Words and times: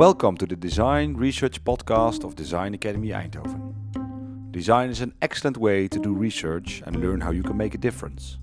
Welcome 0.00 0.38
to 0.38 0.46
the 0.46 0.56
Design 0.56 1.12
Research 1.12 1.62
Podcast 1.62 2.24
of 2.24 2.34
Design 2.34 2.72
Academy 2.72 3.08
Eindhoven. 3.08 4.50
Design 4.50 4.88
is 4.88 5.02
an 5.02 5.12
excellent 5.20 5.58
way 5.58 5.88
to 5.88 5.98
do 5.98 6.14
research 6.14 6.82
and 6.86 6.96
learn 6.96 7.20
how 7.20 7.32
you 7.32 7.42
can 7.42 7.58
make 7.58 7.74
a 7.74 7.78
difference. 7.78 8.38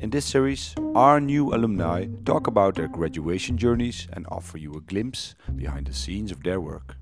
In 0.00 0.08
this 0.08 0.24
series, 0.24 0.74
our 0.94 1.20
new 1.20 1.52
alumni 1.54 2.06
talk 2.24 2.46
about 2.46 2.76
their 2.76 2.88
graduation 2.88 3.58
journeys 3.58 4.08
and 4.14 4.24
offer 4.30 4.56
you 4.56 4.72
a 4.76 4.80
glimpse 4.80 5.34
behind 5.56 5.88
the 5.88 5.92
scenes 5.92 6.32
of 6.32 6.42
their 6.42 6.58
work. 6.58 6.96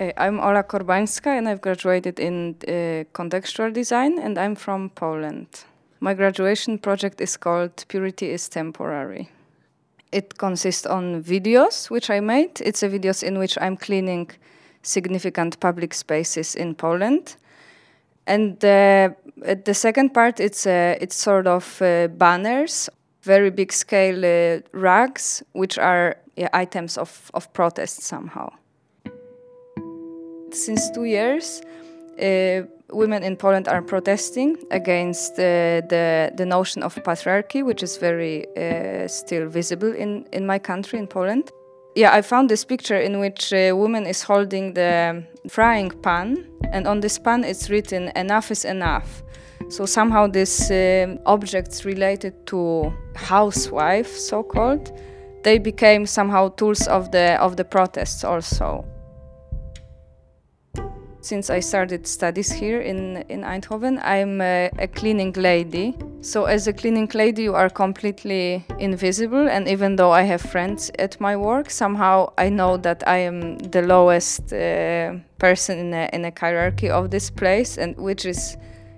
I'm 0.00 0.40
Ola 0.40 0.64
Korbańska 0.64 1.28
and 1.28 1.48
I've 1.48 1.60
graduated 1.60 2.18
in 2.18 2.56
uh, 2.66 3.04
contextual 3.14 3.72
design 3.72 4.18
and 4.18 4.36
I'm 4.36 4.56
from 4.56 4.90
Poland. 4.90 5.62
My 6.00 6.12
graduation 6.12 6.78
project 6.78 7.20
is 7.20 7.36
called 7.36 7.84
Purity 7.86 8.30
is 8.30 8.48
Temporary. 8.48 9.30
It 10.12 10.38
consists 10.38 10.86
on 10.86 11.22
videos 11.22 11.90
which 11.90 12.10
I 12.10 12.20
made. 12.20 12.60
It's 12.60 12.82
a 12.82 12.88
videos 12.88 13.22
in 13.22 13.38
which 13.38 13.58
I'm 13.60 13.76
cleaning 13.76 14.30
significant 14.82 15.58
public 15.58 15.94
spaces 15.94 16.54
in 16.54 16.74
Poland. 16.74 17.36
And 18.26 18.64
uh, 18.64 19.10
the 19.64 19.74
second 19.74 20.14
part, 20.14 20.38
it's 20.38 20.66
uh, 20.66 20.96
it's 21.00 21.16
sort 21.16 21.46
of 21.46 21.82
uh, 21.82 22.08
banners, 22.08 22.88
very 23.22 23.50
big 23.50 23.72
scale 23.72 24.24
uh, 24.24 24.60
rugs, 24.72 25.42
which 25.52 25.78
are 25.78 26.16
items 26.52 26.98
of, 26.98 27.30
of 27.34 27.52
protest 27.52 28.02
somehow. 28.02 28.48
Since 30.52 30.90
two 30.90 31.04
years, 31.04 31.62
uh, 32.18 32.62
women 32.92 33.22
in 33.22 33.36
Poland 33.36 33.68
are 33.68 33.82
protesting 33.82 34.58
against 34.70 35.32
uh, 35.38 35.80
the 35.88 36.32
the 36.36 36.46
notion 36.46 36.82
of 36.82 36.94
patriarchy, 37.02 37.64
which 37.64 37.82
is 37.82 37.98
very 37.98 38.46
uh, 38.56 39.08
still 39.08 39.48
visible 39.48 39.92
in 39.94 40.26
in 40.32 40.46
my 40.46 40.58
country, 40.58 40.98
in 40.98 41.06
Poland. 41.06 41.50
Yeah, 41.94 42.18
I 42.18 42.22
found 42.22 42.48
this 42.48 42.64
picture 42.64 43.00
in 43.00 43.20
which 43.20 43.52
a 43.52 43.72
woman 43.72 44.06
is 44.06 44.22
holding 44.22 44.74
the 44.74 45.24
frying 45.48 45.90
pan, 46.02 46.46
and 46.72 46.86
on 46.86 47.00
this 47.00 47.18
pan 47.18 47.44
it's 47.44 47.68
written 47.68 48.10
"Enough 48.16 48.50
is 48.50 48.64
enough." 48.64 49.22
So 49.68 49.86
somehow 49.86 50.26
these 50.26 50.70
uh, 50.70 51.16
objects 51.24 51.84
related 51.84 52.32
to 52.46 52.92
housewife, 53.14 54.10
so 54.16 54.42
called, 54.42 54.92
they 55.42 55.58
became 55.58 56.06
somehow 56.06 56.48
tools 56.56 56.88
of 56.88 57.10
the 57.10 57.36
of 57.40 57.56
the 57.56 57.64
protests 57.64 58.24
also. 58.24 58.84
Since 61.22 61.50
I 61.50 61.60
started 61.60 62.04
studies 62.04 62.50
here 62.50 62.80
in, 62.80 63.18
in 63.28 63.42
Eindhoven, 63.42 64.00
I'm 64.02 64.40
a, 64.40 64.68
a, 64.76 64.88
cleaning 64.88 65.32
lady. 65.34 65.94
So, 66.20 66.46
as 66.46 66.66
a 66.66 66.72
cleaning 66.72 67.08
lady, 67.14 67.44
you 67.44 67.54
are 67.54 67.70
completely 67.70 68.66
invisible. 68.80 69.48
And 69.48 69.68
even 69.68 69.94
though 69.94 70.10
I 70.10 70.22
have 70.22 70.40
friends 70.40 70.90
at 70.98 71.20
my 71.20 71.36
work, 71.36 71.70
somehow 71.70 72.32
I 72.38 72.48
know 72.48 72.76
that 72.78 73.06
I 73.06 73.18
am 73.18 73.56
the 73.58 73.82
lowest 73.82 74.52
uh, 74.52 75.14
person 75.38 75.78
in 75.78 75.94
a, 75.94 76.10
in 76.12 76.24
a 76.24 76.32
hierarchy 76.36 76.90
of 76.90 77.12
this 77.12 77.30
place, 77.30 77.78
and 77.78 77.96
which 77.96 78.26
is, 78.26 78.56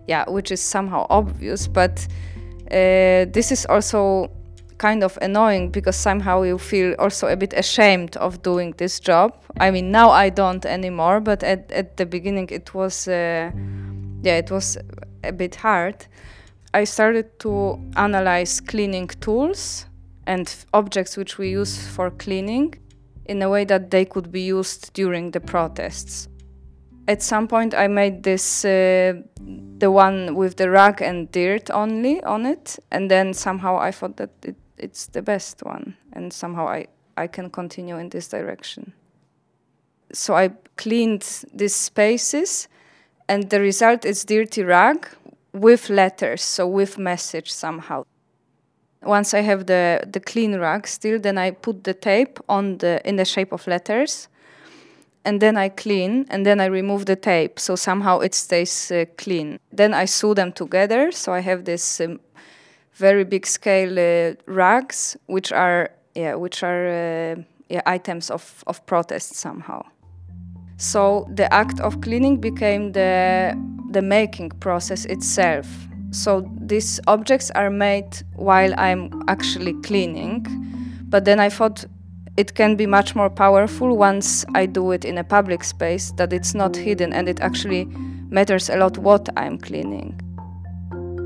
yeah, 0.08 0.25
which 0.27 0.50
is 0.50 0.62
somehow 0.62 1.06
obvious. 1.11 1.69
But 1.69 2.08
uh, 2.70 3.28
this 3.34 3.52
is 3.52 3.67
also 3.67 4.30
kind 4.85 5.03
of 5.03 5.19
annoying 5.23 5.71
because 5.71 5.97
somehow 5.97 6.43
you 6.43 6.59
feel 6.59 6.95
also 6.99 7.27
a 7.27 7.37
bit 7.37 7.55
ashamed 7.55 8.19
of 8.19 8.43
doing 8.43 8.75
this 8.77 9.01
job. 9.01 9.33
I 9.59 9.71
mean, 9.71 9.91
now 9.91 10.11
I 10.11 10.29
don't 10.29 10.67
anymore, 10.67 11.21
but 11.21 11.43
at, 11.43 11.73
at 11.73 11.97
the 11.97 12.05
beginning 12.05 12.49
it 12.51 12.75
was, 12.75 13.09
uh, 13.09 13.51
yeah, 14.23 14.37
it 14.37 14.51
was 14.51 14.77
a 15.23 15.33
bit 15.33 15.55
hard. 15.55 16.07
I 16.75 16.85
started 16.85 17.39
to 17.39 17.79
analyze 17.97 18.61
cleaning 18.61 19.09
tools 19.21 19.87
and 20.27 20.55
objects 20.75 21.17
which 21.17 21.39
we 21.39 21.48
use 21.48 21.79
for 21.95 22.11
cleaning 22.11 22.75
in 23.25 23.41
a 23.41 23.48
way 23.48 23.65
that 23.65 23.91
they 23.91 24.05
could 24.05 24.31
be 24.31 24.43
used 24.43 24.93
during 24.93 25.31
the 25.31 25.41
protests. 25.41 26.29
At 27.09 27.23
some 27.23 27.48
point, 27.48 27.75
I 27.75 27.89
made 27.89 28.23
this 28.23 28.65
uh, 28.67 29.14
the 29.79 29.91
one 29.91 30.35
with 30.35 30.57
the 30.57 30.69
rug 30.69 31.01
and 31.01 31.31
dirt 31.33 31.70
only 31.70 32.23
on 32.25 32.45
it, 32.45 32.79
and 32.91 33.11
then 33.11 33.33
somehow 33.33 33.79
I 33.79 33.91
thought 33.91 34.17
that 34.17 34.31
it 34.42 34.57
it's 34.79 35.07
the 35.07 35.23
best 35.23 35.62
one 35.62 35.96
and 36.12 36.33
somehow 36.33 36.68
I, 36.68 36.86
I 37.17 37.27
can 37.27 37.51
continue 37.51 37.98
in 37.98 38.08
this 38.08 38.29
direction. 38.29 38.92
So 40.12 40.35
I 40.35 40.51
cleaned 40.77 41.45
these 41.52 41.74
spaces 41.74 42.68
and 43.29 43.51
the 43.51 43.61
result 43.61 44.05
is 44.05 44.24
dirty 44.24 44.63
rug 44.63 45.08
with 45.52 45.89
letters, 45.89 46.42
so 46.42 46.67
with 46.67 46.98
message 46.98 47.51
somehow. 47.51 48.05
Once 49.02 49.34
I 49.34 49.40
have 49.40 49.67
the, 49.67 50.02
the 50.11 50.20
clean 50.20 50.57
rug 50.57 50.86
still, 50.86 51.18
then 51.18 51.39
I 51.39 51.52
put 51.52 51.84
the 51.84 51.95
tape 51.95 52.39
on 52.48 52.79
the 52.79 53.07
in 53.07 53.17
the 53.17 53.24
shape 53.24 53.52
of 53.52 53.67
letters 53.67 54.29
and 55.24 55.40
then 55.40 55.57
I 55.57 55.68
clean 55.68 56.27
and 56.30 56.45
then 56.45 56.61
I 56.61 56.67
remove 56.67 57.07
the 57.07 57.17
tape 57.17 57.58
so 57.58 57.77
somehow 57.77 58.20
it 58.20 58.34
stays 58.34 58.90
uh, 58.90 59.05
clean. 59.17 59.58
Then 59.73 59.95
I 59.95 60.05
sew 60.05 60.34
them 60.34 60.52
together 60.52 61.13
so 61.13 61.33
I 61.33 61.40
have 61.40 61.64
this 61.64 62.01
um, 62.01 62.20
very 62.95 63.25
big 63.25 63.47
scale 63.47 63.99
uh, 63.99 64.35
rugs, 64.47 65.17
which 65.27 65.53
are 65.53 65.91
yeah, 66.15 66.35
which 66.35 66.63
are 66.63 66.87
uh, 66.87 67.43
yeah, 67.69 67.83
items 67.87 68.31
of, 68.31 68.63
of 68.67 68.85
protest 68.87 69.35
somehow. 69.35 69.83
So 70.77 71.27
the 71.35 71.53
act 71.53 71.81
of 71.81 72.01
cleaning 72.01 72.41
became 72.41 72.93
the 72.93 73.55
the 73.91 74.03
making 74.03 74.51
process 74.61 75.05
itself. 75.07 75.67
So 76.11 76.49
these 76.61 77.01
objects 77.07 77.51
are 77.51 77.71
made 77.71 78.23
while 78.37 78.73
I'm 78.79 79.11
actually 79.29 79.75
cleaning, 79.83 80.47
but 81.09 81.25
then 81.25 81.41
I 81.41 81.49
thought 81.49 81.85
it 82.37 82.55
can 82.55 82.77
be 82.77 82.87
much 82.87 83.15
more 83.15 83.31
powerful 83.31 83.97
once 83.97 84.45
I 84.55 84.67
do 84.67 84.93
it 84.93 85.05
in 85.05 85.19
a 85.19 85.25
public 85.25 85.65
space 85.65 86.13
that 86.13 86.33
it's 86.33 86.55
not 86.55 86.77
hidden 86.77 87.13
and 87.13 87.29
it 87.29 87.41
actually 87.41 87.87
matters 88.31 88.69
a 88.69 88.77
lot 88.77 88.99
what 88.99 89.29
I'm 89.37 89.59
cleaning. 89.59 90.21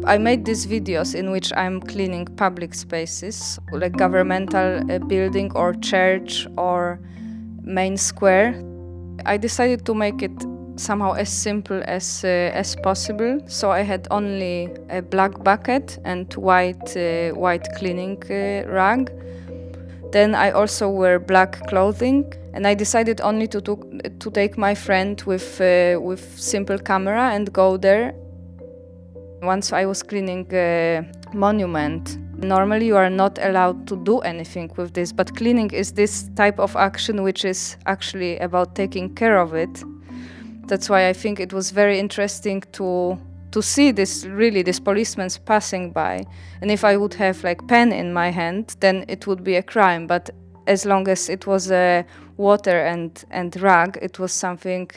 I 0.05 0.17
made 0.17 0.45
these 0.45 0.67
videos 0.67 1.15
in 1.15 1.31
which 1.31 1.53
I'm 1.57 1.81
cleaning 1.81 2.27
public 2.37 2.75
spaces, 2.75 3.59
like 3.73 3.97
governmental 3.97 4.91
uh, 4.91 4.99
building 5.01 5.53
or 5.55 5.75
church 5.75 6.47
or 6.57 7.01
main 7.63 7.97
square. 7.97 8.55
I 9.27 9.37
decided 9.37 9.85
to 9.87 9.95
make 9.95 10.23
it 10.23 10.33
somehow 10.77 11.13
as 11.13 11.29
simple 11.29 11.83
as 11.85 12.25
uh, 12.25 12.29
as 12.55 12.77
possible. 12.77 13.41
So 13.49 13.71
I 13.71 13.83
had 13.83 14.07
only 14.11 14.69
a 14.89 15.03
black 15.03 15.43
bucket 15.45 15.99
and 16.05 16.33
white 16.35 16.97
uh, 16.97 17.35
white 17.35 17.69
cleaning 17.77 18.23
uh, 18.31 18.71
rag. 18.71 19.11
Then 20.13 20.35
I 20.35 20.53
also 20.53 20.89
wear 20.89 21.19
black 21.19 21.67
clothing, 21.69 22.33
and 22.55 22.67
I 22.67 22.75
decided 22.75 23.21
only 23.21 23.47
to 23.49 23.61
to, 23.61 23.77
to 24.21 24.31
take 24.31 24.57
my 24.57 24.75
friend 24.75 25.21
with 25.27 25.61
uh, 25.61 26.01
with 26.01 26.39
simple 26.39 26.79
camera 26.79 27.31
and 27.35 27.53
go 27.53 27.77
there 27.77 28.15
once 29.43 29.73
I 29.73 29.87
was 29.87 30.03
cleaning 30.03 30.47
a 30.53 31.05
monument. 31.33 32.19
Normally, 32.39 32.87
you 32.87 32.97
are 32.97 33.11
not 33.11 33.39
allowed 33.43 33.87
to 33.89 33.97
do 33.97 34.19
anything 34.21 34.71
with 34.77 34.95
this, 34.95 35.13
but 35.13 35.37
cleaning 35.37 35.71
is 35.71 35.93
this 35.93 36.31
type 36.37 36.59
of 36.59 36.77
action 36.77 37.23
which 37.23 37.45
is 37.45 37.77
actually 37.87 38.39
about 38.39 38.75
taking 38.75 39.15
care 39.15 39.39
of 39.39 39.55
it. 39.55 39.83
That's 40.67 40.89
why 40.89 41.09
I 41.09 41.13
think 41.13 41.41
it 41.41 41.53
was 41.53 41.71
very 41.71 41.99
interesting 41.99 42.63
to 42.73 43.19
to 43.51 43.63
see 43.63 43.91
this 43.93 44.27
really 44.27 44.63
this 44.63 44.79
policemen 44.79 45.31
passing 45.47 45.91
by. 45.91 46.25
And 46.61 46.71
if 46.71 46.85
I 46.85 46.97
would 46.97 47.15
have 47.15 47.43
like 47.43 47.67
pen 47.67 47.93
in 47.93 48.13
my 48.13 48.31
hand, 48.31 48.77
then 48.81 49.05
it 49.09 49.27
would 49.27 49.43
be 49.43 49.57
a 49.57 49.63
crime. 49.63 50.07
But 50.07 50.31
as 50.67 50.85
long 50.85 51.09
as 51.09 51.31
it 51.31 51.47
was 51.47 51.71
a 51.71 52.05
water 52.37 52.79
and 52.85 53.25
and 53.31 53.57
rag, 53.61 53.99
it 54.03 54.19
was 54.19 54.33
something 54.33 54.91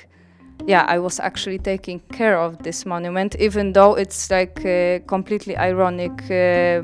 yeah, 0.67 0.85
I 0.87 0.99
was 0.99 1.19
actually 1.19 1.59
taking 1.59 1.99
care 2.11 2.37
of 2.37 2.63
this 2.63 2.85
monument, 2.85 3.35
even 3.35 3.73
though 3.73 3.95
it's 3.95 4.29
like 4.29 4.63
a 4.65 5.01
completely 5.07 5.57
ironic 5.57 6.11
uh, 6.29 6.83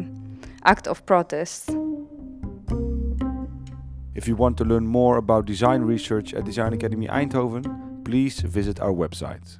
act 0.65 0.88
of 0.88 1.05
protest. 1.05 1.69
If 4.15 4.27
you 4.27 4.35
want 4.35 4.57
to 4.57 4.65
learn 4.65 4.88
more 4.88 5.18
about 5.18 5.45
design 5.45 5.81
research 5.81 6.33
at 6.33 6.44
Design 6.44 6.74
Academy 6.74 7.07
Eindhoven, 7.07 8.03
please 8.03 8.39
visit 8.39 8.79
our 8.79 8.91
website. 8.91 9.57